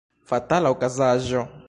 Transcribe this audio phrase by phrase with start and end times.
[0.31, 1.45] Fatala okazaĵo!